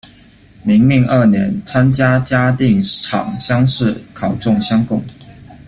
[0.63, 5.03] 明命二年，参加嘉定场乡试，考中乡贡。